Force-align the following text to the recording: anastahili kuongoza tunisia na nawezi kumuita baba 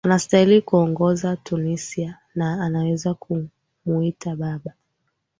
anastahili 0.03 0.61
kuongoza 0.61 1.35
tunisia 1.35 2.17
na 2.35 2.69
nawezi 2.69 3.09
kumuita 3.13 4.35
baba 4.35 4.73